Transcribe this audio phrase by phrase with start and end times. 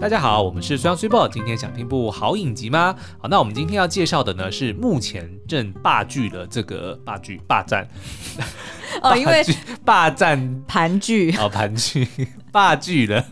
[0.00, 2.94] 大家好，我们是虽香虽爆，今天想听部好影集吗？
[3.20, 7.84] 好，那我们今天要介绍的呢是目前正霸剧的这个霸剧霸占
[9.02, 9.42] 哦，因为
[9.84, 12.06] 霸占盘踞哦盘踞
[12.52, 13.24] 霸剧的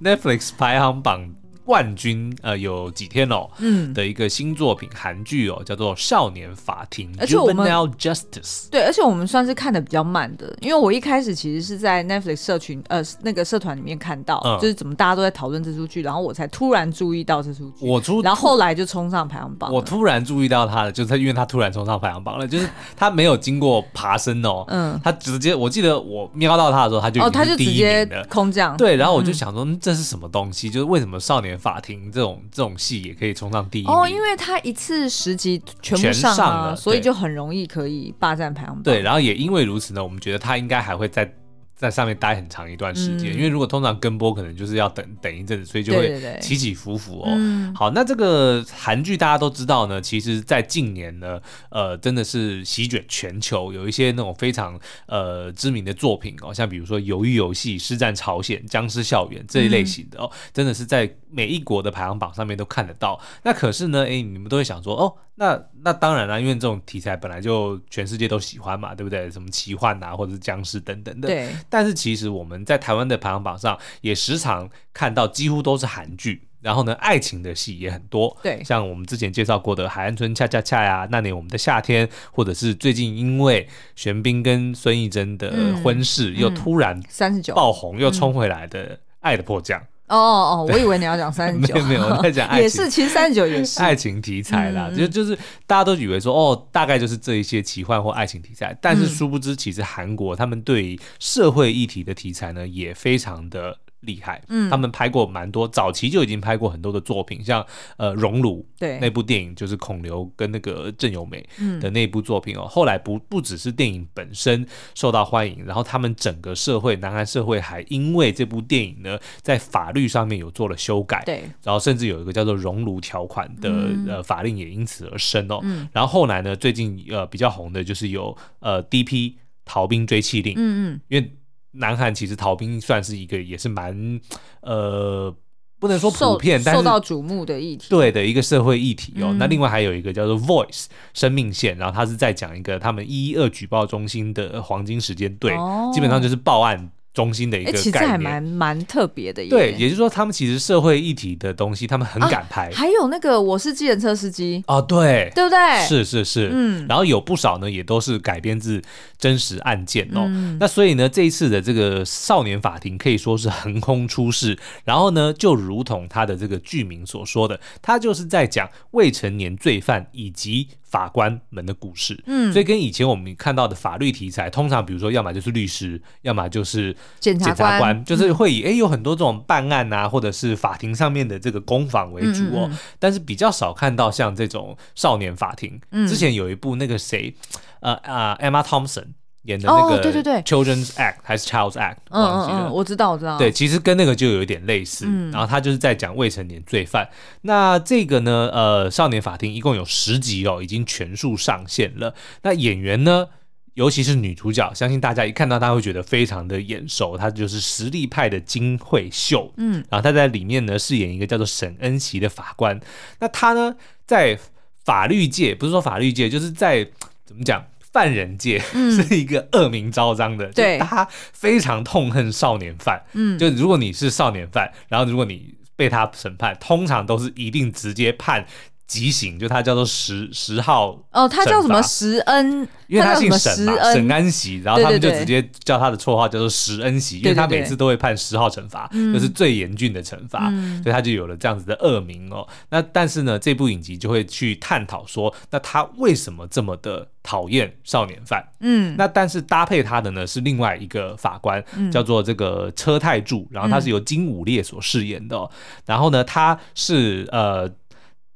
[0.00, 1.34] Netflix 排行榜。
[1.64, 8.68] 冠军呃有几天哦，嗯，的一个新作品韩剧哦，叫做《少年法庭》，而且我们 Juvenile Justice。
[8.70, 17.88] 对，而且我们算是看的比较慢的，因为我一开始其实是在 Netflix 社群呃那个社团里面看到，嗯、就是怎么大家都在讨论这出剧，然后我才突然注意到这出剧。
[17.88, 19.72] 我出，然后后来就冲上排行榜。
[19.72, 28.76] 我突然注意到他的，就是他因为他突然冲上排行榜了，就是他没有经过爬升哦，嗯，他直接我记得我瞄到他的时候，他就哦，他就直接空降。
[28.76, 30.68] 对，然后我就想说，嗯、这是什么东西？
[30.68, 32.42] 就是为什么少年法庭这种。
[32.50, 38.82] 这种戏也可以冲上第一哦，因为他一次十集全部上，上了，所以就很容易可以霸占排行榜。
[38.82, 41.32] 对，然后也因为如此呢，我们觉得他应该还会再。
[41.82, 47.24] 在上面待很长一段时间，嗯、因为如果通常跟播可能就是要等等一阵子，所以就会起起伏伏哦。
[47.24, 63.20] 对对对，好，那这个韩剧大家都知道呢，其实，在近年呢，呃，真的是席卷全球，有一些那种非常呃知名的作品哦，像比如说《鱿鱼游戏》《师战朝鲜》《僵尸校园》这一类型的哦，真的是在每一国的排行榜上面都看得到。
[63.42, 65.16] 那可是呢，哎，你们都会想说哦。
[65.34, 69.30] 那那当然啦，因为这种题材本来就全世界都喜欢嘛，对不对？
[69.30, 71.28] 什么奇幻啊，或者是僵尸等等的。
[71.28, 71.48] 对。
[71.68, 76.42] 但是其实我们在台湾的排行榜上也时常看到，几乎都是韩剧。
[76.60, 78.36] 然后呢，爱情的戏也很多。
[78.40, 78.62] 对。
[78.62, 83.66] 像我们之前介绍过的《海岸村恰恰恰》呀，《那年我们的夏天》，或者是最近因为
[83.96, 89.80] 玄彬跟孙艺珍的婚事，嗯、又突然三十九爆红，又冲回来的《爱的迫降》。
[90.08, 93.80] 哦哦，我以为你要讲三十九， 没有，我在讲爱情，也是，其实三十九也是。
[93.80, 95.36] 爱情题材啦，嗯、就就是
[95.66, 103.78] 大家都以为说哦，大概就是这一些奇幻或爱情题材，但是殊不知，其实韩国他们对于社会议题的题材呢，也非常的。
[104.02, 107.64] 厉害，嗯，他们拍过蛮多，早期就已经拍过很多的作品，像
[107.96, 111.44] 呃《熔炉》对那部电影，就是孔刘跟那个郑有美
[111.80, 112.62] 的那部作品哦。
[112.62, 125.60] 嗯、后来不不只是电影本身受到欢迎，然后他们整个社会，南韩社会还因为这部电影呢，在法律上面有做了修改，对，然后甚至有一个叫做“熔炉条款”的、嗯、呃法令也因此而生哦。
[125.62, 129.38] 嗯、然后后来呢，最近呃比较红的就是有呃 D.P.
[129.64, 131.32] 逃兵追缉令，嗯嗯，因为。
[131.72, 134.20] 南韩其实逃兵算是一个也是蛮
[134.60, 135.34] 呃，
[135.78, 139.28] 不能说普遍，受但是受到瞩目的议题，对的一个社会议题哦。
[139.32, 146.90] 嗯、那另外还有一个叫做 Voice 生命线，然后他是在讲一个他们一一二举报中心的黄金时间对，哦、基本上就是报案。
[147.14, 149.46] 中心的一个概念，其实还蛮蛮特别的。
[149.48, 152.70] 对，也就是说，他们其实社会议题的东西，他们很敢拍。
[152.72, 155.86] 还有那个我是计程车司机哦，对，对不对？
[155.86, 156.86] 是是是，嗯。
[156.88, 158.80] 然后有不少呢，也都是改编自
[159.18, 160.26] 真实案件哦。
[160.58, 164.58] 那所以呢，这一次的这个少年法庭可以说是横空出世。
[164.84, 170.68] 然后呢，就如同他的这个剧名所说的，他就是在讲未成年罪犯以及。
[170.92, 182.68] 法官们的故事，嗯，所以跟以前我们看到的法律题材，通常比如说，要么就是律师，要么就是检察官，察官就是会以哎、嗯欸、有很多这种办案啊，或者是法庭上面的这个攻防为主哦。
[182.68, 185.80] 嗯嗯，但是比较少看到像这种少年法庭。
[185.92, 187.34] 嗯、之前有一部那个谁，
[187.80, 189.06] 呃啊、呃、Emma Thompson。
[189.42, 192.72] 演的那个对对对，Children's Act 还是 Child's Act，忘记了。
[192.72, 193.36] 我知道，我知道。
[193.38, 195.04] 对，其实跟那个就有一点类似。
[195.32, 197.08] 然后他就是在讲未成年罪犯。
[197.40, 202.14] 那这个呢，呃，少年法庭一共有十集哦，已经全数上线了。
[202.42, 203.26] 那演员呢，
[203.74, 207.16] 尤其是女主角，相信大家一看到她会觉得非常的眼熟。
[207.16, 209.52] 她就是实力派的金惠秀。
[209.56, 209.84] 嗯。
[209.90, 212.78] 然后她在里面呢，饰演一个叫做沈恩熙的法官。
[213.18, 213.74] 那她呢，
[214.06, 214.38] 在
[214.84, 216.86] 法律界，不是说法律界，就是在
[217.24, 217.64] 怎么讲？
[217.92, 228.46] 犯人界是一个恶名昭彰的，对、嗯，他非常痛恨少年犯，嗯，就如果你是少年犯，然后如果你被他审判，通常都是一定直接判。
[228.92, 232.68] 极刑，就他叫做十十号哦，他叫什么石恩？
[232.88, 240.50] 因为他姓沈嘛，沈安喜，然后他们就直接叫他的绰号叫做石恩喜，因为他每次都会判十号惩罚，就是最严峻的惩罚，
[240.82, 242.46] 所以他就有了这样子的恶名哦。
[242.68, 248.46] 那但是呢，这部影集就会去探讨说，那他为什么这么的讨厌少年犯？
[248.60, 255.48] 嗯，那但是搭配他的呢是另外一个法官，叫做这个车太柱，然后他是由金武烈所饰演的，
[255.86, 257.70] 然后呢，他是呃。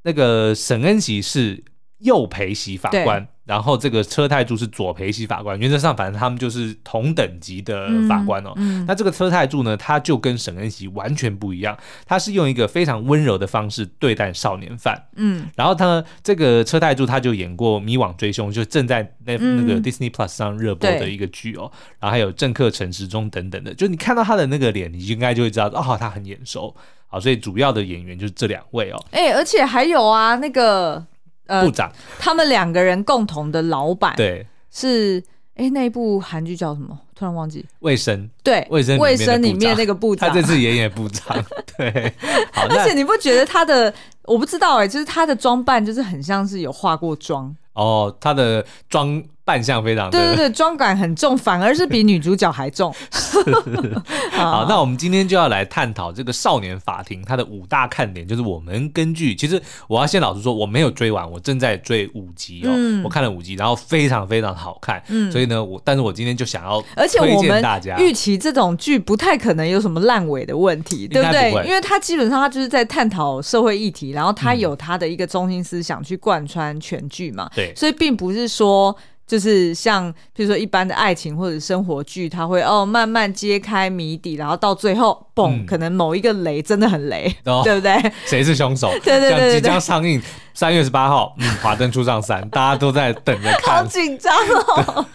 [0.06, 1.64] 那个沈恩喜是
[1.99, 8.53] 右陪席法官，然后这个车太柱是左陪席法官，原则上反正他们就是同等级的法官哦。
[8.55, 15.08] 嗯嗯、那这个车太柱呢，他就跟沈恩喜完全不一样，他是用一个非常温柔的方式对待少年犯。
[15.17, 21.69] 嗯，然后他呢，这个车太柱他就演过《迷惘追凶》，就正在那那个 Disney Plus 上热播的一个剧哦。
[21.73, 26.76] 嗯、然后还有《政客陈时中》等等的，就你看到他的那个脸，你应该就会知道哦，他很眼熟。
[27.06, 29.05] 好，所以主要的演员就是这两位哦。
[29.11, 31.05] 哎、欸，而且还有啊，那个。
[31.49, 31.88] 呃、部长，
[32.19, 35.23] 他们两个人共同的老板，对，是
[35.55, 36.99] 哎，那一部韩剧叫什么？
[37.14, 37.64] 突然忘记。
[37.79, 41.41] 卫生，对，卫生卫生里面那个部长， 他这次演演部长，
[41.79, 42.12] 对。
[42.50, 43.94] 好，而且你不觉得他的？
[44.25, 49.23] 我不知道哎、欸，就是他的装扮，就是很像是有化过妆哦，他的妆。
[49.46, 52.93] 扮相非常对对对，妆感很重，反而是比女主角还重。
[54.32, 71.50] 好，那我们今天就要来探讨这个少年法庭它的五大看点，就是我们根据，其实我要先老实说，我没有追完，我正在追五集哦，嗯、我看了五集，然后非常非常好看，嗯，所以呢，我但是我今天就想要推荐大家，预期这种剧不太可能有什么烂尾的问题，对不对？
[71.64, 78.96] 因为它基本上它就是在探讨社会议题，然后它有它的一个中心思想去贯穿全剧嘛，对，所以并不是说。
[79.26, 88.12] 就是像比如说一般的爱情或者生活剧，它会哦慢慢揭开谜底，然后到最后，嘣，嗯、可能某一个雷真的很雷，哦、对不对？
[88.25, 88.90] 谁是凶手？
[89.02, 90.23] 对 对对，对，即将上映
[90.55, 95.06] 三月十八号，嗯，《华灯初上三》， 大家都在等着看，好紧张哦。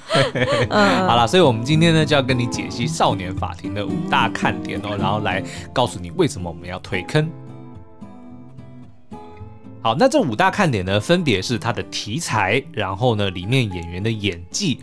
[0.69, 5.41] 嗯，好了，所以我们今天呢就要跟你解析《少年法庭》的五大看点哦，然后来
[5.71, 7.31] 告诉你为什么我们要推坑。
[9.83, 14.79] 好，那这五大看点呢，分别是它的题材，然后呢，里面演员的演技，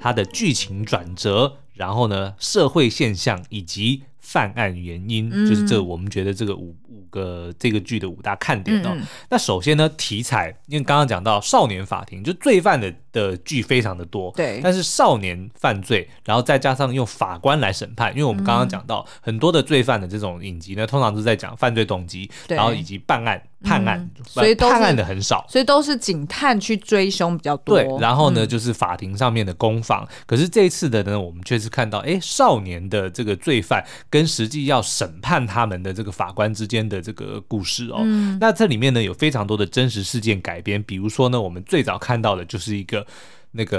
[0.00, 8.90] 它的剧情转折，然后呢，社会现象以及犯案原因，嗯、就是这我们觉得这个五五个这个剧的五大看点哦。
[8.94, 12.92] 嗯嗯，那首先呢，题材，因为刚刚讲到少年法庭，就罪犯的。
[13.12, 27.76] 的剧非常的多，对，但是少年犯罪，然后再加上用法官来审判，因为我们刚刚讲到、嗯、很多的罪犯的这种影集呢，通常都是在讲犯罪动机，对然后以及办案、判案，嗯、所以判案的很少，所以都是警探去追凶比较多。
[27.76, 30.06] 对，然后呢，嗯、就是法庭上面的攻防。
[30.26, 38.00] 可是这一次的呢，我们却是看到，哎，少年的这个罪犯跟实际要审判他们的这个法官之间的这个故事哦。
[38.02, 43.06] 嗯、那这里面呢，有非常多的真实事件改编，比如说呢，我们最早看到的就是一个。
[43.52, 43.78] 那个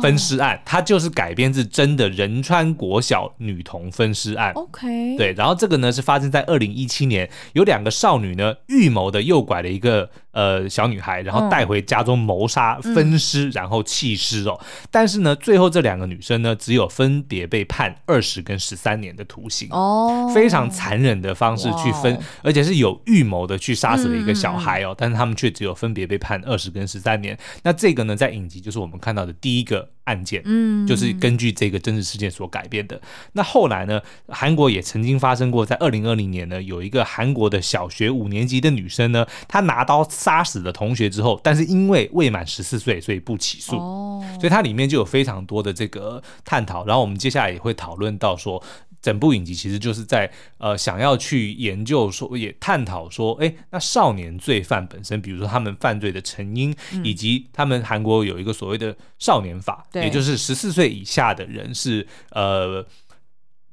[0.00, 4.52] 分尸案，它就是改编自真的仁川国小女童分尸案。
[4.54, 14.60] OK，对，然后这个呢是发生在二零一七年，有两个少女呢预谋的诱拐了一个呃小女孩，然后带回家中谋杀、分尸，然后弃尸哦。
[14.90, 19.66] 但是呢，最后这两个女生呢，只有分别被判二十跟十三年的徒刑。
[19.72, 27.36] 哦，非常残忍的方式去分，而且是有预谋的去杀死了一个小孩哦，但是他们却只有分别被判二十跟十三年。
[27.64, 28.92] 那这个呢，在影集就是我们。
[28.92, 33.00] 我们看到的第一个案件，嗯，就是根据这个真实事件所改编的。
[33.32, 43.76] 那后来呢，韩国也曾经发生过，在二零二零年呢，有一个韩国的小学五年级的女生呢，她拿刀杀死了同学之后，但是因为未满十四岁，所以不起诉。
[43.76, 46.84] 哦，所以它里面就有非常多的这个探讨。
[46.84, 48.62] 然后我们接下来也会讨论到说。
[49.02, 62.86] 整部影集其实就是在呃想要去研究说，也探讨说，哎，那少年罪犯本身，比如说他们犯罪的成因，嗯、以及他们韩国有一个所谓的少年法，也就是十四岁以下的人是呃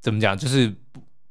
[0.02, 0.68] 怎么讲，就是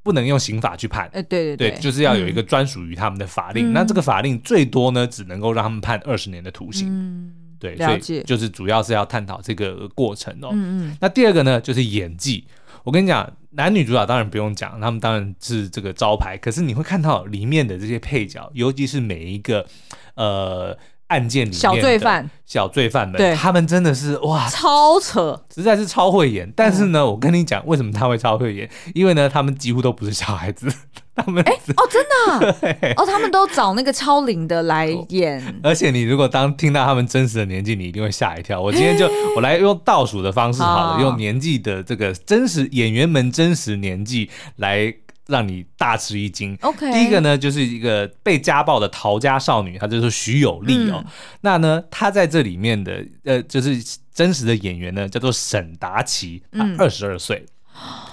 [0.00, 3.70] 不不能用刑法去判，哎，对对对，对，就是要有一个专属于他们的法令。
[3.70, 6.88] 嗯、那这个法令最多呢，只能够让他们判二十年的徒刑。
[6.88, 10.48] 嗯，对，所以就是主要是要探讨这个过程哦。
[10.52, 10.96] 嗯嗯。
[10.98, 12.46] 那第二个呢，就是演技。
[12.84, 16.36] 我跟你讲，男女主角当然不用讲，他们当然是这个招牌。
[16.36, 19.66] 可是你会看到里面的这些配角，尤其是每一个
[20.14, 20.76] 呃
[21.08, 26.50] 案件里面小罪犯、小罪犯们，对他们真的是哇，超扯，实在是超会演。
[26.54, 28.68] 但是呢，嗯、我跟你讲，为什么他会超会演？
[28.94, 30.72] 因为呢，他们几乎都不是小孩子。
[31.18, 35.42] 他们哎、欸、哦，真的、啊、哦，他们都找那个超龄的来 演。
[35.64, 38.60] 而且你如果当听到他们真实的年纪，你一定会吓一跳。
[38.60, 44.94] 我今天就 我来用倒数的方式好了，好用年纪的这个真实演员们真实年纪来
[45.28, 46.58] 让你大吃一惊。
[46.62, 51.00] OK，第一个呢就是一个被家暴的逃家少女，她就是徐有利哦。
[51.06, 53.80] 嗯、那呢，她在这里面的呃，就是
[54.12, 57.44] 真实的演员呢叫做沈达奇，她二十二岁。
[57.46, 57.52] 嗯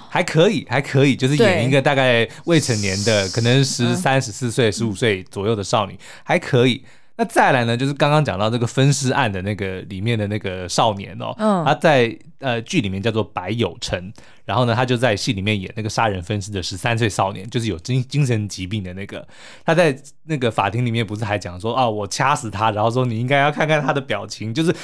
[0.08, 6.82] 还可以，还可以，就是演一个大概未成年的，可能十三、十四岁、十五岁左右的少女，嗯、还可以。
[7.16, 14.12] 那再来呢，就是刚刚讲到这个分尸案的那个里面的那个少年哦，嗯、他在呃剧里面叫做白有成，
[14.44, 19.26] 然后呢，他就在戏里面演那个杀人分尸的十三岁少年，就是有精精神疾病的那个。
[19.64, 24.74] 他在那个法庭里面不是还讲说啊，我掐死他，然后说你应该要看看他的表情，就是。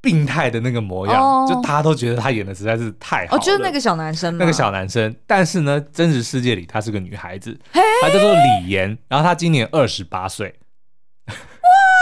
[0.00, 3.36] 病态的那个模样，哦、就大家都觉得他演的实在是太好了。
[3.36, 5.12] 哦，就是那个小男生，那个小男生。
[5.26, 10.54] 但是呢，真实世界里他是个女孩子，她叫做李岩，然后她今年二十八岁。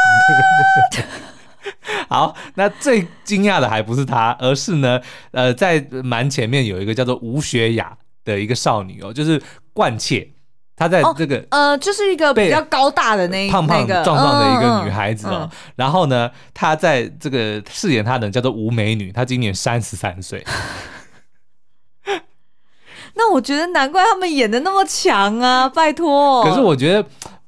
[2.09, 5.01] 好，那最惊讶的还不是她，而是呢，
[5.33, 10.29] 呃，在蛮前面有一个叫做吴雪雅的一个少女哦，就是冠切。
[10.77, 15.41] 她在这个、哦、呃，就是一个比较高大的那胖胖壮壮的一个女孩子哦。
[15.43, 20.45] 嗯嗯、然后呢，她在这个饰演她的叫做吴美女，她今年三十三岁。
[23.15, 25.67] 那我觉得难怪他们演的那么强啊！
[25.69, 26.45] 拜托。
[26.45, 27.05] 可是我觉得。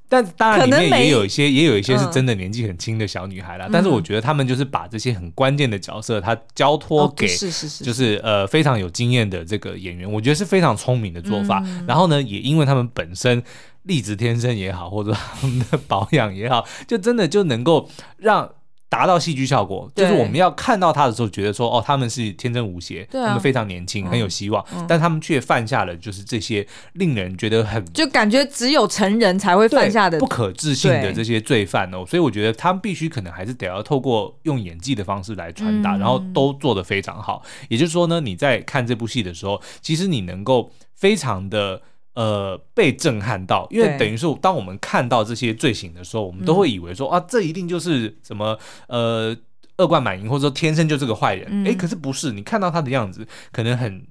[0.09, 3.67] 但当然，里面也有一些，也有一些是真的年纪很轻的小女孩啦。
[3.67, 11.62] 嗯、但是我觉得他们就是把这些很关键的角色，他交托给，是是是，就是呃非常有经验的这个演员，我觉得是非常聪明的做法。
[11.67, 13.43] 嗯、然后呢，也因为他们本身
[13.83, 18.50] 励志天生也好，或者他们的保养也好，就真的就能够让。
[18.88, 32.04] 达到戏剧效果，就是我们要看到他的时候，觉得说哦，他们是天真无邪，他们非常年轻，很有希望，但他们却犯下了就是这些令人觉得很就感觉只有成人才会犯下的不可置信的这些罪犯哦。
[32.07, 37.42] 所以我觉得他们必须可能还是得要透过用演技的方式来传达，然后都做得非常好。
[37.68, 41.83] 也就是说呢，你在看这部戏的时候，其实你能够非常的。
[42.19, 48.59] 呃，被震撼到，因为等于说当我们看到这些罪行的时候，我们都会以为说、嗯、啊，这一定就是什么
[48.89, 49.37] 呃
[49.77, 51.47] 恶贯满盈，或者说天生就是个坏人。
[51.65, 54.05] 哎、嗯，可是不是，你看到他的样子，可能很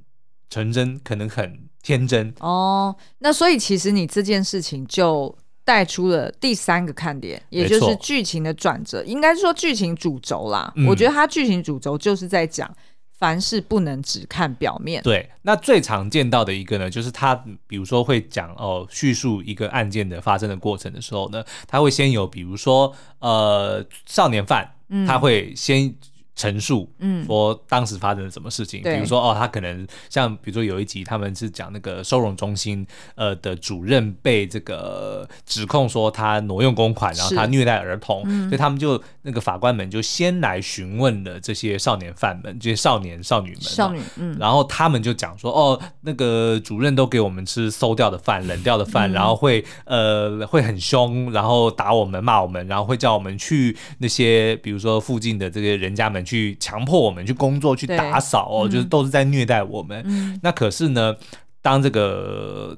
[0.49, 2.33] 纯真，可能很天真。
[2.39, 10.71] 哦，那所以其实你这件事情就带出了第三个看点，也就是剧情的转折，应该是说剧情主轴啦。
[10.77, 12.73] 嗯、我觉得它剧情主轴就是在讲。
[13.17, 15.01] 凡事不能只看表面。
[15.03, 17.35] 对，那最常见到的一个呢，就是他
[17.67, 25.93] 比如说会讲哦，叙述一个案件的发生的过程的时候呢，他会先有比如说呃少年犯，嗯、他会先。
[26.37, 56.23] 陈述，嗯，说当时发生了什么事情，嗯、比如说哦，他可能像比如说有一集他们是讲那个收容中心，呃的主任被这个指控说他挪用公款，然后他虐待儿童，嗯、所以他们就那个法官们就先来询问了这些少年犯们，这些少年少女们，少女，嗯，然后他们就讲说哦，那个主任都给我们吃馊掉的饭、 冷掉的饭，嗯、然后会呃会很凶，然后打我们、骂我们，然后会叫我们去那些比如说附近的这些人家们。
[56.27, 60.03] 去强迫我们去工作，去打扫哦，就是都是在虐待我们。
[60.05, 61.15] 嗯、那可是呢，
[61.61, 62.77] 当这个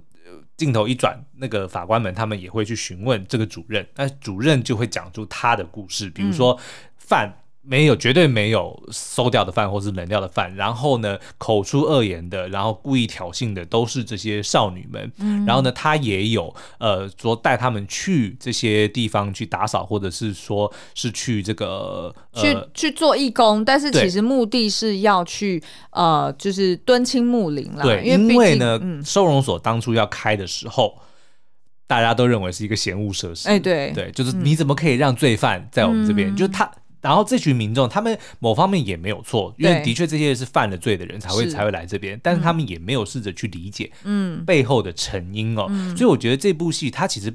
[0.55, 6.57] 镜头一转，那个法官们他们也会去询问这个主任，那主任就会讲出他的故事，比如说
[6.97, 7.33] 犯。
[7.69, 10.55] 没有，绝对没有馊掉的饭或是冷掉的饭。
[10.55, 15.11] 然后呢，口出恶言的，然后故意挑衅的，都是这些少女们。
[15.19, 25.61] 嗯，然后呢，他也有呃说带他们去这些地方去打扫，或者是说是去这个、呃、去去做义工，但是其实目的是要去
[25.91, 27.83] 呃，就是敦亲睦邻啦。
[27.83, 30.97] 对，因为，呢，嗯、收容所当初要开的时候，
[31.85, 33.47] 大家都认为是一个嫌恶设施。
[33.47, 36.33] 哎，对对，就是你怎么可以让罪犯在我们这边？
[36.33, 36.67] 嗯、就是他。
[37.01, 44.43] 然后这群民众，他们某方面也没有错，因为的确这些是犯了罪的人才会才会来这边，但是他们也没有试着去理解嗯。
[44.45, 47.33] 背后的成因哦，所以我觉得这部戏它其实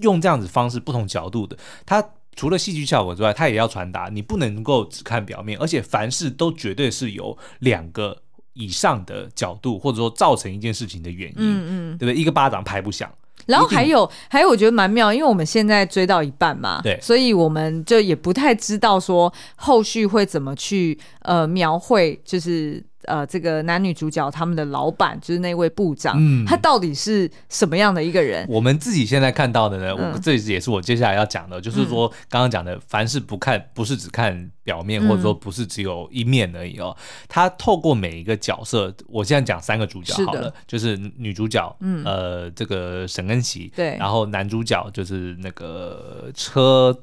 [0.00, 1.56] 用这样子方式不同角度的，
[1.86, 2.04] 它
[2.34, 8.22] 除了戏剧效果之外，它也要传达你不能够只看表面，而且凡事都绝对是有两个
[8.54, 12.20] 以上的角度，或者说造成一件事情的原因，嗯嗯，对不对？
[12.20, 13.12] 一个巴掌拍不响。
[13.46, 22.82] 然后还有还有，我觉得蛮妙，因为我们现在追到一半嘛，对，所以我们就也不太知道说后续会怎么去呃描绘，就是。
[23.06, 28.46] 呃，这个男女主角他们的老板就是那位部长，嗯，他到底是什么样的一个人？
[28.48, 36.96] 我们自己现在看到的呢，嗯、我这也是我接下来要讲的，就是说刚刚讲的，凡事不看，不是只看表面，嗯、或者说不是只有一面而已哦。
[37.28, 46.96] 他透过每一个角色，我现在讲三个主角好了，的就是女主角，嗯，呃，这个沈恩琪，对，然后男主角就是那个车。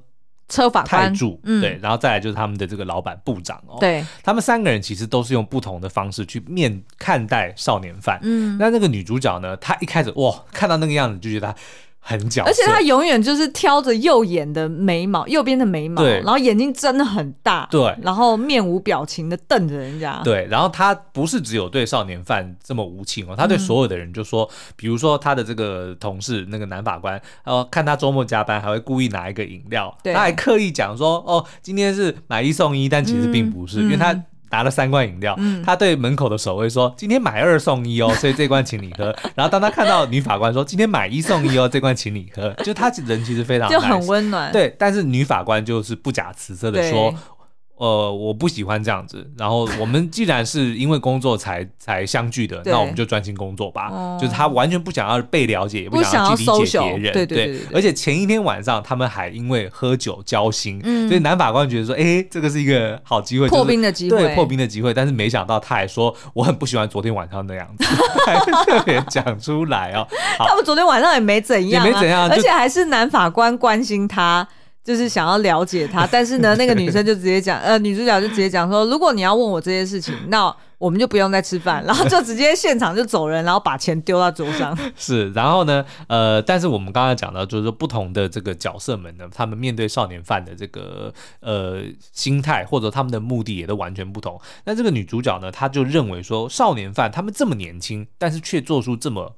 [0.52, 11.56] 车法太柱，嗯、对，然后再来就是他们的这个老板部长哦，对，他们三个人其实都是用不同的方式去面看待少年犯，嗯，那那个女主角呢，她一开始哇，看到那个样子就觉得她。
[12.04, 16.20] 很角色，而且他永远就是挑着右眼的眉毛，右边的眉毛，对。
[16.22, 30.14] 然后眼睛真的很大，对，然后面无表情的瞪着人家，对，然后他不是只有对少年犯这么无情哦，他对所有的人就说，嗯、比如说他的这个同事那个男法官，然后看他周末加班还会故意拿一个饮料，对。
[30.14, 34.24] 他还刻意讲说，哦，今天是买一送一，但其实并不是，嗯、因为他。
[34.52, 44.76] 拿了三罐饮料，嗯、他对门口的守卫说：“今天买二送一哦， 所以这罐请你喝。”然后当他看到女法官说：“今天买一送一哦，这罐请你喝。”就他人其实非常 nice, 就很温暖，对。
[44.78, 47.14] 但是女法官就是不假辞色的说
[47.82, 49.28] ：“呃，我不喜欢这样子。
[49.36, 53.90] 然后我们既然是因为工作才才相聚的，那我们就专心工作吧。
[53.92, 57.28] 哦、就是他完全不想要被了解，也不想要去理解别人。
[57.28, 64.94] 对而且前一天晚上他们还因为喝酒交心，嗯、所以男法官觉得说，哎、欸，这个是一个好机会，破冰的机会，对，破冰的机会。
[64.94, 67.86] 但是没想到他还说，我很不喜欢昨天晚上那样子，
[68.28, 70.08] 还特别讲出来哦。
[70.38, 74.48] 他们昨天晚上也没怎样、啊，也没怎样，而且还是男法官关心他。
[74.84, 84.76] 就是想要了解他， 但是呢，那个女生就直接讲，呃，女主角就直接讲说，如果你要问我这些事情， 那我们就不用再吃饭， 然后就直接现场就走人，然后把钱丢到桌上。
[84.96, 94.42] 是，然后呢，呃，但是我们刚刚讲到，就是说不同的这个角色们呢，他们面对少年犯的这个呃心态或者他们的目的也都完全不同。
[94.66, 99.36] 那这个女主角呢，她就认为说，少年犯他们这么年轻，但是却做出这么。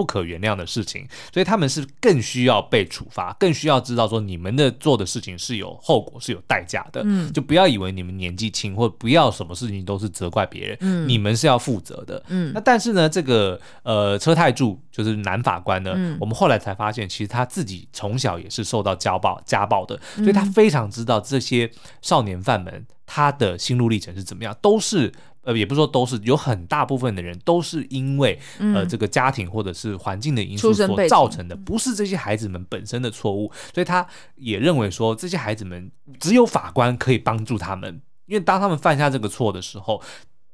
[0.00, 7.02] 不可原谅的事情，所以他们是更需要被处罚，更需要知道说你们的做的事情是有后果、是有代价的。
[7.04, 10.78] 嗯，就不要以为你们年纪轻，或不要什么事情都是责怪别人。
[10.80, 12.24] 嗯，你们是要负责的。
[12.28, 25.12] 嗯，那但是呢，这个呃车太柱就是男法官呢，嗯，我们后来才发现，其实他自己从小也是受到家暴家暴的，所以他非常知道这些少年犯们他的心路历程是怎么样，都是。
[25.42, 34.06] 呃，也不是说都是，有很大部分的人都是因为、嗯、呃这个家庭或者是环境的因素所造成的，不是这些孩子们本身的错误，所以他
[34.36, 40.02] 也认为说这些孩子们只有法官可以帮助他们，因为当他们犯下这个错的时候，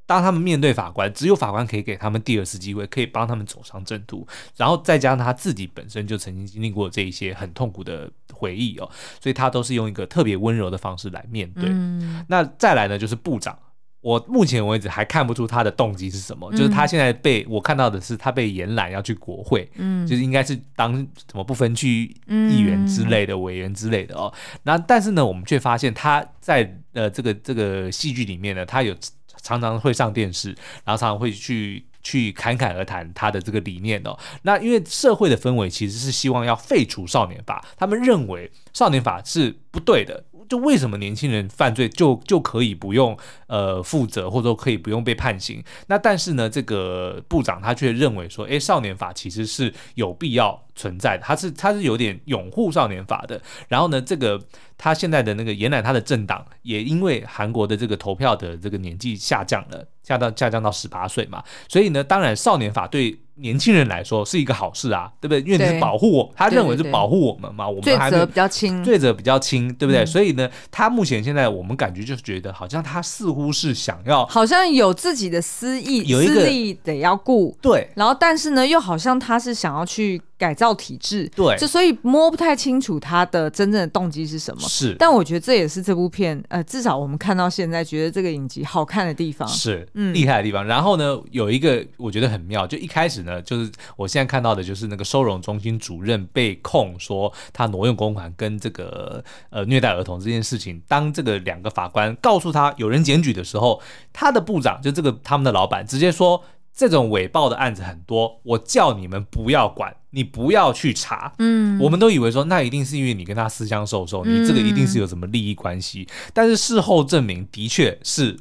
[0.07, 4.25] 当他们面对法官，只有法官可以给他们第二次机会，可以帮他们走上正途，
[4.57, 8.89] 然后再加上他自己本身就曾经经历过这一些很痛苦的回忆哦，
[9.21, 11.65] 所以他都是用一个特别温柔的方式来面对。
[11.69, 13.59] 嗯、那再来呢，就是部长。
[14.07, 24.33] 我目前为止还看不出他的动机是什么，嗯、就是他现在被我看到的是他被延揽要去国会，嗯，就是应该是当什么不分区议员之类的、嗯、委员之类的哦。
[24.63, 28.95] 那但是呢，我们却发现他在呃这个这个戏剧里面呢，他有
[29.43, 30.51] 常常会上电视，
[30.85, 34.17] 然后常常会去去侃侃而谈他的这个理念哦。
[34.43, 40.23] 那因为社会的氛围其实是希望要废除少年法，他们认为少年法是不对的。
[40.49, 45.63] 就为什么年轻人犯罪就就可以不用呃负责，或者说可以不用被判刑？
[45.87, 53.41] 那但是呢，这个部长他却认为说，诶，少年法其实是有必要存在的，他是他是有点拥护少年法的。
[53.69, 54.41] 然后呢，这个
[54.79, 63.19] 他现在的那个延揽他的政党，也因为韩国的这个投票的这个年纪下降了，下到下降到十八岁嘛，所以呢，当然少年法对。
[63.37, 65.41] 年轻人来说是一个好事啊，对不对？
[65.41, 67.69] 因为你是保护我，他认为是保护我们嘛。
[67.69, 70.03] 我们还罪责比较轻，罪责比较轻，对不对？
[70.03, 77.89] 嗯、所以呢，他目前现在我们感觉就是觉得，好像他似乎是想要，好像有自己的私意，有一个私利得要顾，对。
[77.95, 80.21] 然后，但是呢，又好像他是想要去。
[80.39, 84.61] 改造体制，对，就所以摸不太清楚他的真正的动机是什么。
[84.69, 90.65] 是，但我觉得这也是这部片，呃，至少我们看到现在觉得这个影集好看的地方，是，嗯，厉害的地方。
[90.65, 103.81] 然后呢，有一个我觉得很妙，就一开始呢，就是我现在看到的就是那个收容中心主任被控说他挪用公款跟这个呃虐待儿童这件事情，当这个两个法官告诉他有人检举的时候，
[104.13, 106.43] 他的部长就这个他们的老板直接说。
[106.77, 111.33] 这种伪报的案子很多，我叫你们不要管，你不要去查。
[111.39, 116.07] 嗯，我们都以为说那一定是因为你跟他私相授受，你这个一定是有什么利益关系。
[116.07, 118.39] 嗯，但是事后证明的确是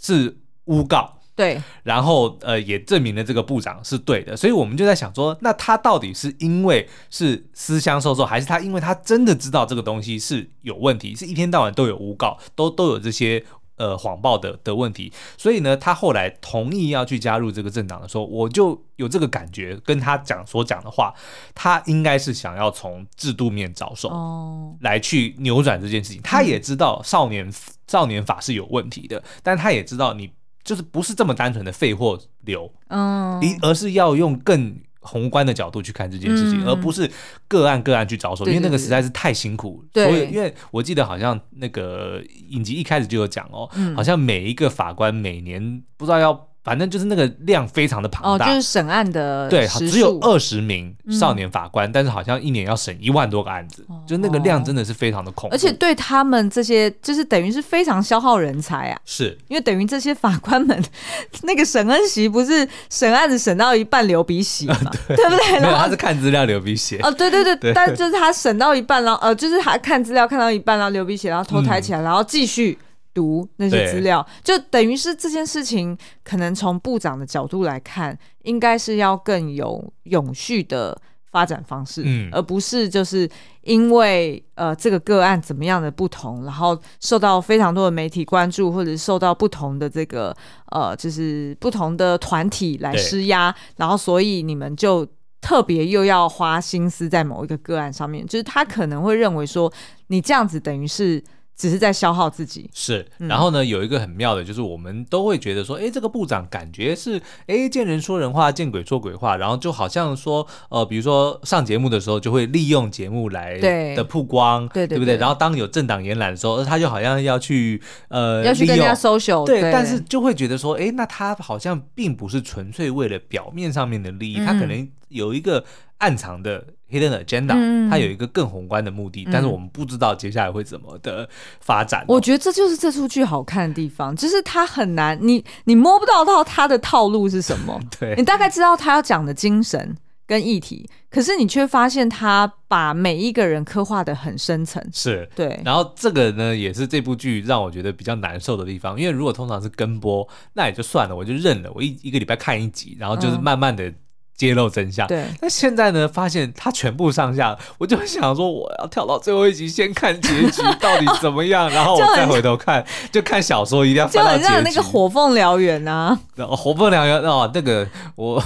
[0.00, 1.18] 是诬告。
[1.36, 13.44] 对，然后呃也证明了这个部长是对的，所以我们就在想说，那他到底是因为是私相授受，还是他因为他真的知道这个东西是有问题，是一天到晚都有诬告，都都有这些。
[13.80, 21.14] 呃，谎报的的问题，所以呢，他后来同意要去加入这个政党的时候，我就有这个感觉，跟他讲所讲的话，
[21.54, 26.20] 他应该是想要从制度面着手，哦，来去扭转这件事情。
[26.20, 27.52] 他也知道少年、嗯、
[27.86, 30.30] 少年法是有问题的，但他也知道你
[30.62, 34.76] 就是不是这么单纯的废货流，嗯，而是要用更。
[35.10, 37.10] 宏观的角度去看这件事情，嗯、而不是
[37.48, 39.84] 个案个案去着手，因为那个实在是太辛苦。
[39.92, 46.49] 对，所以因为我记得好像那个影集一开始就有讲哦，嗯、好像每一个法官每年不知道要。
[46.62, 59.36] 反正就是那个量非常的庞大，哦，就是审案的对，只有二十名少年法官，嗯、但是好像一年要审一万多个案子，哦、就那个量真的是非常的恐怖，而且对他们这些就是等于是非常消耗人才啊，是。
[59.48, 60.84] 因为等于这些法官们
[61.42, 64.76] 那个沈恩锡不是审案子审到一半流鼻血嘛，
[65.08, 65.60] 对，对不对？
[65.60, 67.72] 然后他是看资料流鼻血，哦，对对对，对。
[67.74, 72.78] 但就是他审到一半，然后呃，就是他看资料看到一半，然后流鼻血，然后头抬起来，嗯、然后继续。
[73.12, 80.96] 读那些资料，就等于是这件事情，可能从部长的角度来看，应该是要更有永续的
[81.32, 83.28] 发展方式，嗯，而不是就是
[83.62, 90.36] 因为呃这个个案怎么样的不同，然后受到非常多的媒体关注，或者受到不同的这个
[90.70, 95.04] 呃就是不同的团体来施压，然后所以你们就
[95.40, 99.72] 特别又要花心思在某一个个案上面，就是他可能会认为说
[100.06, 101.20] 你这样子等于是。
[101.60, 103.06] 只是在消耗自己，是。
[103.18, 109.36] 然后呢，有一个很妙的，就是我们都会觉得说，哎，这个部长感觉是，哎，见人说人话，见鬼说鬼话。
[109.36, 113.58] 然后就好像说，呃，比如说上节目的时候，就会利用节目来
[113.94, 115.18] 的曝光，对对不对？
[115.18, 119.60] 然后当有政党延揽的时候，他就好像要去，呃，要去跟人家 social，对。
[119.70, 125.66] 但是就会觉得说，哎，那他好像并不是纯粹为了表面上面的利益，他可能有一个
[125.98, 126.64] 暗藏的。
[126.90, 131.28] Hidden agenda，嗯，它有一个更宏观的目的，嗯，但是我们不知道接下来会怎么的
[131.60, 132.04] 发展，哦。
[132.08, 145.60] 我觉得这就是这出剧好看的地方，就是它很难，你你摸不到到它的套路是什么， 对，你大概知道他要讲的精神跟议题，可是你却发现他把每一个人刻画的很深层，是对。
[145.64, 153.88] 然后这个呢，也是这部剧让我觉得比较难受的地方，因为如果通常是跟播，那也就算了，我就认了，我一一个礼拜看一集，然后就是慢慢的。
[153.88, 153.94] 嗯
[154.40, 155.06] 揭露真相。
[155.06, 156.08] 对，那现在呢？
[156.08, 164.42] 发现他全部上下，我就想说，我要跳到最后一集，先看结局到底怎么样，然后我再回头看，就看小说，一定要翻到结局。
[164.44, 166.18] 就很像那个火凤燎原啊，
[166.56, 168.42] 火凤燎原哦，那个我，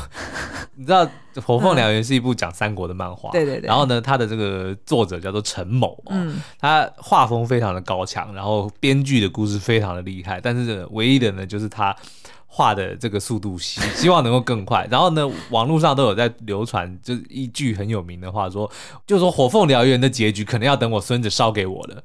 [0.75, 1.09] 你知道，
[1.47, 3.69] 火凤燎原 是一部讲三国的漫画，对对对。
[3.69, 11.95] 然后呢，他的这个作者叫做陈某，嗯，他画风非常的高强，然后编剧的故事非常的厉害，但是唯一的呢，就是他。
[12.57, 18.71] 画的这个速度希希望能够更快，然后呢，网络上都有在流传，就是一句很有名的话说，
[19.05, 22.05] 就是说火凤燎原的结局可能要等我孙子烧给我了，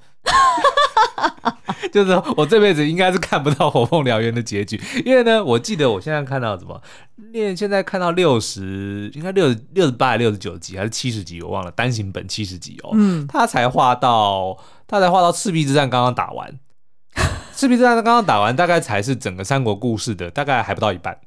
[1.94, 6.82] 就是我这辈子应该是看不到火凤燎原的结局，因为呢，我记得我现在看到什么，
[7.32, 14.58] 练现在看到六十，应该六六十八、六十九集还是七十集，我忘了，单行本七十集哦，嗯，他才画到，
[14.88, 16.60] 他才画到赤壁之战刚刚打完。
[17.60, 21.19] 赤壁之战刚刚打完，大概才是整个三国故事的大概还不到一半。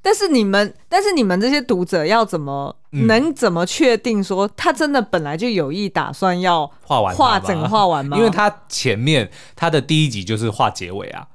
[0.00, 8.16] 但是你们，但是你们这些读者要怎么、嗯、能怎么确定说他真的本来就有意打算要画完画整个画完吗？
[8.16, 11.26] 因为他前面他的第一集就是画结尾啊。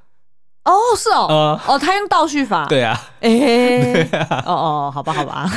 [0.66, 5.48] 哦，是哦，呃、哦，他用倒叙法，对啊，哎、欸啊，哦哦，好吧，好吧，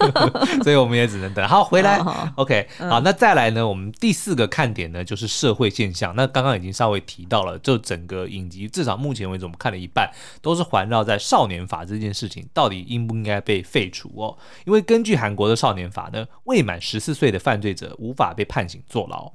[0.62, 1.48] 所以我们也只能等。
[1.48, 3.66] 好，回来好好，OK，、嗯、好，那再来呢？
[3.66, 6.14] 我们第四个看点呢，就是社会现象。
[6.14, 10.10] 那刚刚已经稍微提到了，就整个影集，至少目前为止，我们看了一半，
[10.42, 14.36] 都是环绕在少年法这件事情，到底应不应该被废除哦？
[14.66, 19.32] 因为根据韩国的少年法呢，未满十四岁的犯罪者无法被判刑坐牢，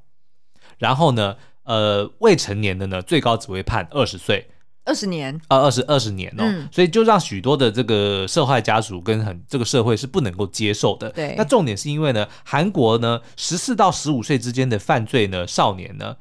[0.78, 4.52] 然后呢，呃，未成年的呢，最高只会判二十岁。
[4.86, 11.10] 二十年啊，二十二十年哦，嗯、所以就让许多的这个受害家属跟很这个社会是不能够接受的。
[11.10, 16.15] 对，那重点是因为呢，韩国呢十四到十五岁之间的犯罪呢少年呢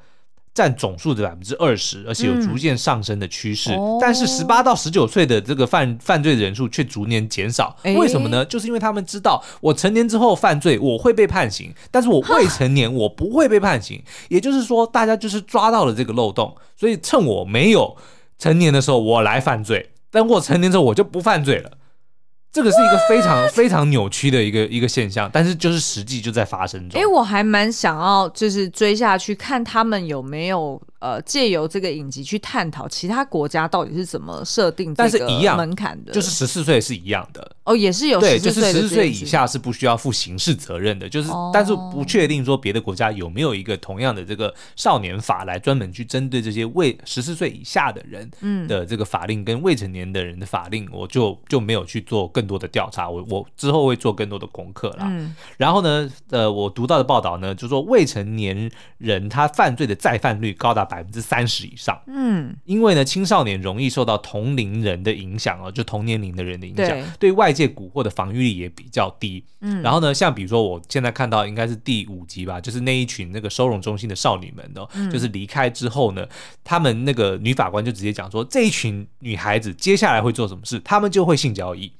[0.53, 3.71] 占总数的百分之二十，而且有逐渐上升的趋势。
[3.73, 7.75] 嗯、但是十八到十九岁的这个犯犯罪的人数却逐年减少。
[7.83, 8.43] 为什么呢？
[8.45, 14.01] 就是因为他们知道，我成年之后犯罪我会被判刑，但是我未成年我不会被判刑。
[14.29, 17.95] 也就是说，大家就是抓到了这个漏洞，所以趁我没有。
[18.37, 21.71] 成年的时候我来犯罪，但我成年之后我就不犯罪了。
[22.55, 27.01] 这个是一个非常非常扭曲的一个一个现象，但是就是实际就在发生中。
[27.01, 30.81] 哎，我还蛮想要就是追下去看他们有没有。
[30.99, 55.05] 呃，借由这个影集去探讨其他国家到底是怎么设定这个门槛的，就是十四岁是一样的哦，也是有对，就是十四岁以下是不需要负刑事责任的，就是、哦、但是不确定说别的国家有没有一个同样的这个少年法来专门去针对这些未十四岁以下的人的这个法令跟未成年的人的法令，我就就没有去做更多的调查，我我之后会做更多的功课啦。
[55.09, 76.27] 嗯、然后呢，呃，我读到的报道呢，就是说未成年人他犯罪的再犯率高达百分之三十以上，嗯，因为呢，青少年容易受到同龄人的影响哦，就同年龄的人的影响，对，对外界蛊惑的防御力也比较低，嗯，然后呢，像比如说我现在看到应该是第五集吧，就是那一群那个收容中心的少女们哦，嗯，就是离开之后呢，
[76.63, 81.91] 他们那个女法官就直接讲说，这一群女孩子接下来会做什么事，他们就会性交易，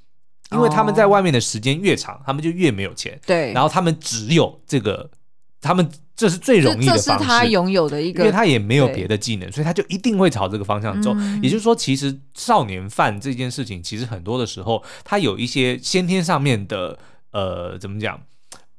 [0.52, 5.10] 因为他们在外面的时间越长，他们就越没有钱，对，然后他们只有这个，
[5.62, 5.90] 他们。
[6.18, 11.12] 这是最容易的方式，这是他拥有的一个，因为他也没有别的技能，所以他就一定会朝这个方向走。
[11.14, 16.98] 嗯、也就是说，其实少年犯这件事情，其实很多的时候，他有一些先天上面的，
[17.32, 18.22] 呃，怎么讲，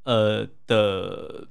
[0.04, 1.46] 呃的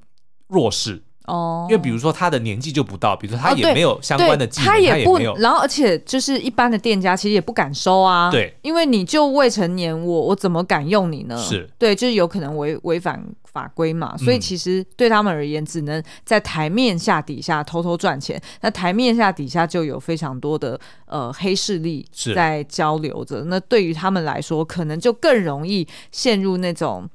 [0.48, 1.04] 弱势。
[1.28, 11.38] 哦，因为比如说他的年纪就不到，比如说他也没有相关的技能，他也不，没有，然后而且就是一般的店家其实也不敢收啊，对，因为你就未成年，我我怎么敢用你呢？
[11.38, 18.42] 是对，就是有可能违违反法规嘛，所以其实对他们而言，只能在台面下底下偷偷赚钱。
[18.62, 27.10] 那台面下底下就有非常多的呃黑势力在交流着，那对于他们来说，可能就更容易陷入那种。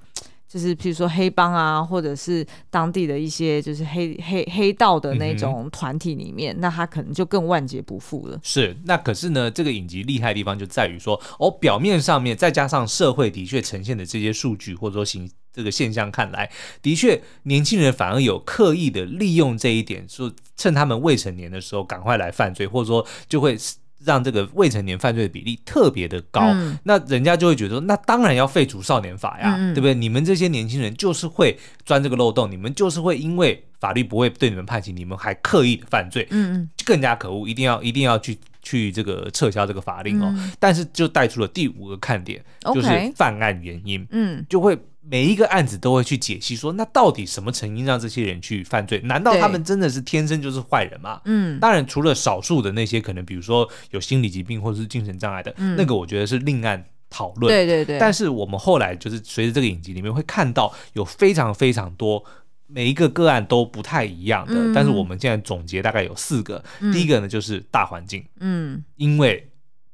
[0.51, 8.37] 就是譬如说黑帮啊，或者是当地的一些就是黑黑黑道的那种团体里面，嗯，那他可能就更万劫不复了。
[8.43, 16.51] 是，那可是呢，这个影集厉害的地方就在于说，哦，表面上面再加上社会的确呈现的这些数据或者说形这个现象看来，
[16.83, 23.57] 的确年轻人反而有刻意的利用这一点，说趁他们未成年的时候赶快来犯罪，或者说就会。
[24.05, 29.95] 让这个未成年犯罪的比例特别的高，嗯，那人家就会觉得说，那当然要废除少年法呀，嗯嗯，对不对？
[29.95, 40.33] 你们这些年轻人就是会钻这个漏洞，你们就是会因为法律不会对你们判刑，你们还刻意的犯罪，嗯嗯，更加可恶，一定要一定要去去这个撤销这个法令哦。
[40.37, 42.43] 嗯，但是就带出了第五个看点，
[42.75, 44.79] 就是犯案原因，嗯，就会。
[45.11, 49.01] 每一个案子都会去解析，说那到底什么成因让这些人去犯罪？
[49.01, 51.21] 难道他们真的是天生就是坏人吗？
[51.25, 57.53] 嗯，当然，除了少数的那些可能，比如说有心理疾病或者是精神障碍的，嗯，那个，我觉得是另案讨论。
[57.53, 57.99] 对对对。
[57.99, 62.25] 但是我们后来就是随着这个影集里面会看到，有非常非常多
[62.69, 64.55] 每一个个案都不太一样的。
[64.55, 66.63] 嗯，但是我们现在总结大概有四个。
[66.79, 69.51] 嗯，第一个呢就是大环境，嗯，因为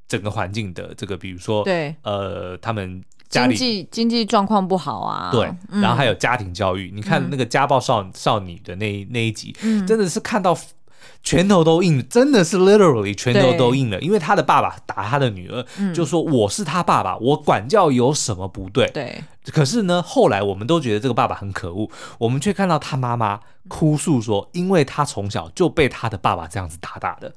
[0.07, 3.03] 整个环境的这个，比如说对，呃，他们。
[3.29, 6.91] 经济经济状况不好啊，对，然后还有家庭教育。
[6.93, 10.57] 嗯、你看那个家暴少少女的那那一集，嗯，真的是看到
[11.23, 14.01] 拳头都硬，真的是 literally 拳头都硬了。
[14.01, 18.89] 因为他的爸爸打他的女儿，嗯、就说我是他爸爸，我管教有什么不对？
[18.93, 19.23] 对。
[19.53, 27.35] 可是呢，后来我们都觉得这个爸爸很可恶，我们却看到他妈妈哭诉说，因为他从小就被他的爸爸这样子打打的。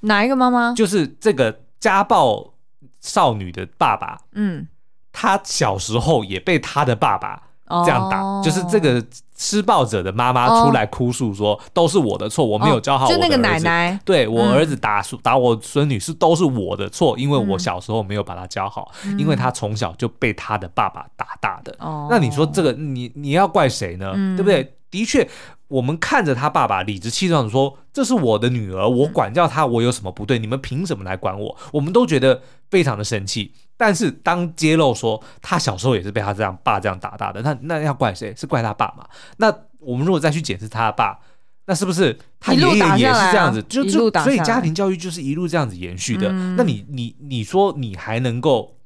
[0.00, 0.74] 哪一个妈妈？
[0.74, 2.52] 就是这个家暴
[3.00, 4.20] 少女的爸爸。
[4.32, 4.66] 嗯。
[5.12, 7.42] 他小时候也被他的爸爸
[7.84, 8.44] 这样打，oh.
[8.44, 9.04] 就是这个
[9.36, 13.22] 施暴者的妈妈出来哭诉说，都是我的错，我没有教好我的儿子。
[13.22, 21.76] 就那个奶奶，对我儿子打打我孙女是都是我的错，因为我小时候没有把他教好，因为他从小就被他的爸爸打大的。
[22.10, 24.12] 那你说这个你你要怪谁呢？
[24.36, 24.74] 对不对？
[24.90, 25.28] 的确。
[25.68, 30.38] 我们看着他爸爸理直气壮地说：“这是我的女儿，我管教她，我有什么不对？
[30.38, 33.54] 你们凭什么来管我？”我们都觉得非常的生气。
[33.82, 38.32] 但是当揭露说他小时候也是被他这样爸这样打大的，那那要怪谁？
[38.36, 39.04] 是怪他爸嘛？
[39.38, 41.18] 那我们如果再去解释他的爸，
[41.66, 43.60] 那是不是他爷爷也是这样子？
[43.60, 46.28] 啊、就就所以家庭教育就是一路这样子延续的。
[46.30, 48.76] 嗯、那你你你说你还能够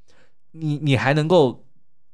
[0.52, 1.64] 你你还能够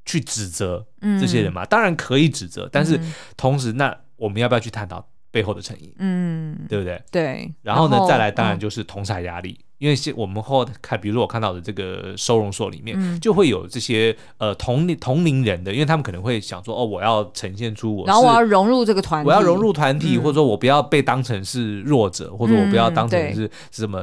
[0.05, 0.85] 去指责
[1.21, 1.63] 这些人吗？
[1.63, 3.01] 嗯、当然可以指责，但是
[3.37, 3.97] 同时那。
[4.23, 5.93] 我们要不要去探讨背后的成因？
[5.99, 7.03] 嗯，对不对？
[7.11, 7.53] 对。
[7.61, 24.01] 然后呢，后再来当然就是同侪压力，嗯、因为现我们后看，比如说我看到的这个收容所里面，嗯、就会有这些呃同同龄人的，因为他们可能会想说，哦，我要呈现出我，然后我要融入这个团体，我要融入团体，嗯、或者说我不要被当成是弱者，或者我不要当成是什么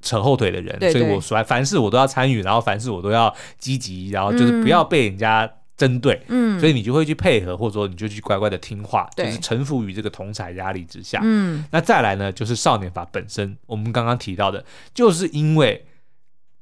[0.00, 5.52] 扯后腿的人，嗯、所以我凡凡事我都要参与，然后凡事我都要积极，然后就是不要被人家。
[5.80, 11.20] 针对，嗯，所以你就会去配合，或者说你就去乖乖的听话，就是臣服于这个同侪压力之下。
[11.22, 14.62] 嗯，那再来呢，就是少年法本身，我们刚刚提到的，
[14.92, 15.86] 就是因为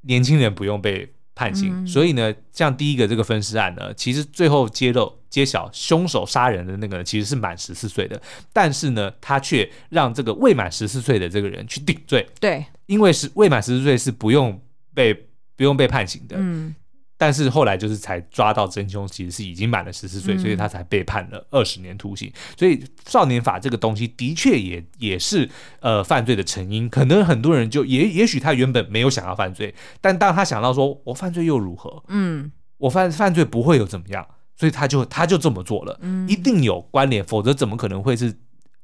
[0.02, 14.62] 年轻人不用被判刑，嗯、所以呢，像第一个这个分尸案呢，其实最后揭露揭晓凶手杀人的那个其实是满十四岁的，但是呢，他却让这个未满十四岁的这个人去顶罪，对，因为是未满十四岁是不用
[14.94, 15.12] 被
[15.56, 16.72] 不用被判刑的，嗯。
[17.20, 22.32] 但是后来就是才抓到真凶，其实是已经满了十四岁，嗯、所以他才被判了二十年徒刑。
[22.56, 25.50] 所以少年法这个东西的确也也是
[25.80, 26.88] 呃犯罪的成因。
[26.88, 32.04] 可能很多人就也也许他原本没有想要犯罪，但当他想到说我犯罪又如何？
[32.06, 35.98] 嗯，我犯犯罪不会有怎么样，所以他就他就这么做了。
[36.02, 38.32] 嗯，一定有关联，否则怎么可能会是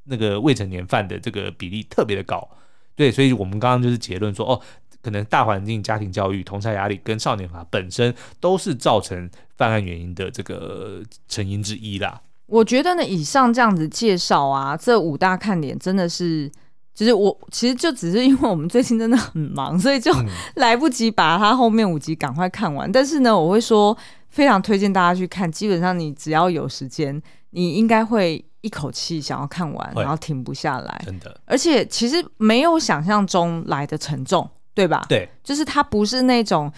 [0.06, 2.50] 那个未成年犯的这个比例特别的高？
[2.96, 4.60] 对，所以我们刚刚就是结论说哦。
[5.04, 12.22] 可能大环境、家庭教育、同侪压力跟少年法本身都是造成犯案原因的这个成因之一啦。
[12.46, 16.50] 我觉得呢，以上这样子介绍啊，这五大看点真的是，
[16.94, 20.10] 其实我其实就只是因为我们最近真的很忙，所以就
[20.56, 22.88] 来不及把它后面五集赶快看完。
[22.88, 23.96] 嗯、但是呢，我会说
[24.30, 31.02] 非常推荐大家去看，基本上你只要有时间，你应该会一口气想要看完，然后停不下来。
[31.04, 34.48] 真的，而且其实没有想象中来的沉重。
[34.74, 35.04] 对吧？
[35.08, 36.72] 对，就是他不是那种，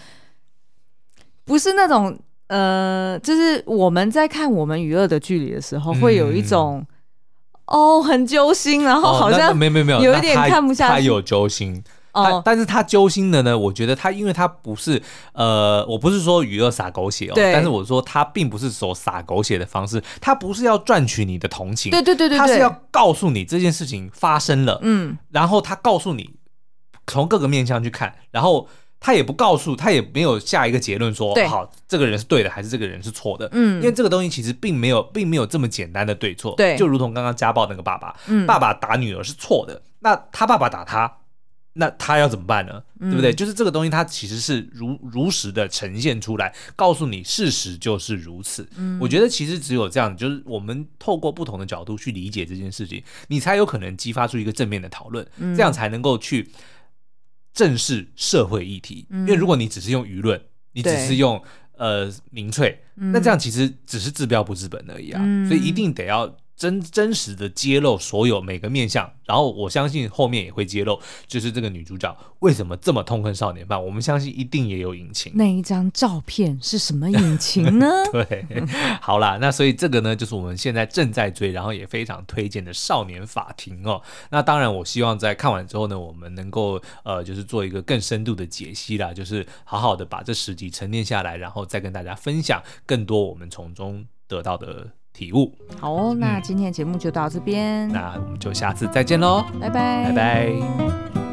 [1.43, 6.85] 不是那种，呃，就是我们在看《我们与恶的距离》的时候，会有一种，
[7.65, 10.93] 哦，很揪心，然后好像没没没有，有一点看不下去。
[10.93, 11.83] 他有揪心，
[12.13, 15.01] 哦，但是他揪心的呢，我觉得他因为他不是
[15.33, 26.35] 呃，我不是说娱乐撒狗血哦，但是我说他并不是说撒狗血的方式，他不是要赚取你的同情，对对对对，他是要告诉你这件事情发生了，嗯，然后他告诉你
[27.07, 28.69] 从各个面向去看，然后。
[28.99, 33.47] 他也不告诉，他也没有下一个结论说，对好，这个人是对的还是这个人是错的？
[33.51, 36.55] 嗯，因为这个东西其实并没有，并没有这么简单的对错。
[36.57, 41.19] 对，就如同刚刚家暴那个爸爸，嗯，爸爸打女儿是错的，那他爸爸打他，
[41.73, 42.81] 那他要怎么办呢？
[42.99, 43.31] 嗯、对不对？
[43.31, 48.67] 就是这个东西，它其实是如如实的呈现出来，告诉你事实就是如此。
[48.77, 56.49] 嗯，我觉得其实只有这样，就是我们透过不同的角度去理解这件事情，你才有可能激发出一个正面的讨论，嗯、这样才能够去。
[57.57, 61.41] 正视社会议题，因为如果你只是用舆论，嗯、你只是用
[61.75, 66.37] 呃民粹，那这样其实只是治标不治本而已啊，嗯、所以一定得要。
[66.57, 73.81] 真真实的揭露所有每个面相，然后我相信后面也会揭露，就是这个女主角为什么这么痛恨少年犯。
[73.85, 75.31] 我们相信一定也有隐情。
[75.35, 77.87] 那一张照片是什么隐情呢？
[78.11, 78.43] 对，
[78.99, 84.01] 好啦，那所以这个呢，就是我们现在正在追，然后也非常推荐的《少年法庭》哦。
[84.31, 94.87] 那当然，我希望在看完之后呢，我们能够呃，就是做一个更深度的解析啦，就是好好的把这十集沉淀下来，然后再跟大家分享更多我们从中得到的。
[95.17, 95.51] 体悟。
[95.79, 101.26] 好哦，那今天的节目就到这边，嗯，那我们就下次再见喽，拜拜，拜拜。